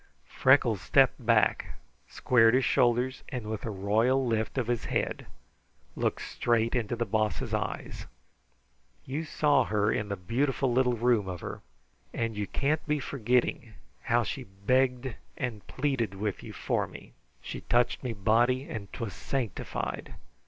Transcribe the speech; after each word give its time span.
Freckles 0.25 0.81
stepped 0.81 1.23
back, 1.23 1.75
squared 2.09 2.55
his 2.55 2.65
shoulders, 2.65 3.21
and 3.29 3.45
with 3.51 3.65
a 3.65 3.69
royal 3.69 4.25
lift 4.25 4.57
of 4.57 4.65
his 4.65 4.85
head 4.85 5.27
looked 5.95 6.21
straight 6.23 6.73
into 6.73 6.95
the 6.95 7.05
Boss's 7.05 7.53
eyes. 7.53 8.07
"You 9.05 9.25
saw 9.25 9.65
her 9.65 9.91
in 9.91 10.09
the 10.09 10.15
beautiful 10.15 10.71
little 10.71 10.95
room 10.97 11.27
of 11.27 11.41
her, 11.41 11.61
and 12.15 12.35
you 12.35 12.47
can't 12.47 12.83
be 12.87 12.99
forgetting 12.99 13.75
how 14.01 14.23
she 14.23 14.45
begged 14.45 15.13
and 15.37 15.67
plead 15.67 16.15
with 16.15 16.41
you 16.41 16.51
for 16.51 16.87
me. 16.87 17.13
She 17.39 17.61
touched 17.61 18.01
me 18.03 18.11
body, 18.13 18.67
and 18.67 18.91
'twas 18.93 19.13
sanctified. 19.13 20.15